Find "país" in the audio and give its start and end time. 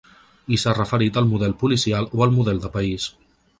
2.79-3.09